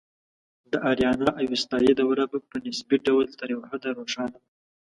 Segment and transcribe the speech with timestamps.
[0.71, 4.39] د آریانا اوستایي دوره په نسبي ډول تر یو حده روښانه ده